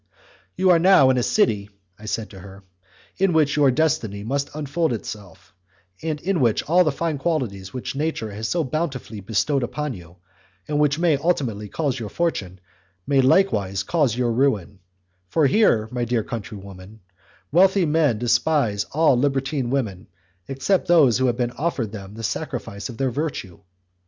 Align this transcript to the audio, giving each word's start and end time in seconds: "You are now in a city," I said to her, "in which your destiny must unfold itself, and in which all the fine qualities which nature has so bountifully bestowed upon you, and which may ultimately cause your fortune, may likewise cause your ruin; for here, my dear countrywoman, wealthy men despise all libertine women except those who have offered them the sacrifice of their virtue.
"You 0.55 0.71
are 0.71 0.79
now 0.79 1.11
in 1.11 1.19
a 1.19 1.21
city," 1.21 1.69
I 1.99 2.05
said 2.05 2.31
to 2.31 2.39
her, 2.39 2.63
"in 3.19 3.33
which 3.33 3.55
your 3.55 3.69
destiny 3.69 4.23
must 4.23 4.49
unfold 4.55 4.93
itself, 4.93 5.53
and 6.01 6.19
in 6.21 6.39
which 6.39 6.63
all 6.67 6.83
the 6.83 6.91
fine 6.91 7.19
qualities 7.19 7.71
which 7.71 7.95
nature 7.95 8.31
has 8.31 8.47
so 8.47 8.63
bountifully 8.63 9.19
bestowed 9.19 9.61
upon 9.61 9.93
you, 9.93 10.15
and 10.67 10.79
which 10.79 10.97
may 10.97 11.17
ultimately 11.17 11.69
cause 11.69 11.99
your 11.99 12.09
fortune, 12.09 12.59
may 13.05 13.21
likewise 13.21 13.83
cause 13.83 14.17
your 14.17 14.31
ruin; 14.31 14.79
for 15.29 15.45
here, 15.45 15.87
my 15.91 16.03
dear 16.03 16.23
countrywoman, 16.23 17.01
wealthy 17.51 17.85
men 17.85 18.17
despise 18.17 18.85
all 18.93 19.15
libertine 19.15 19.69
women 19.69 20.07
except 20.47 20.87
those 20.87 21.19
who 21.19 21.27
have 21.27 21.39
offered 21.59 21.91
them 21.91 22.15
the 22.15 22.23
sacrifice 22.23 22.89
of 22.89 22.97
their 22.97 23.11
virtue. 23.11 23.59